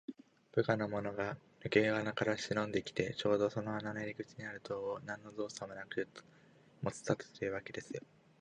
[0.53, 6.07] 部下のものがぬけ穴からしのんできて、ちょうどその穴の入り口にある塔を、なんのぞうさもなく
[6.81, 8.01] 持ちさったというわけですよ。